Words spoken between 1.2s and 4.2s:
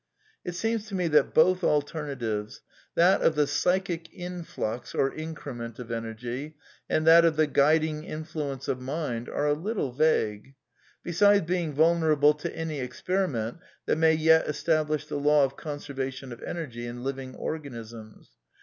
both alternatives, that of the psychic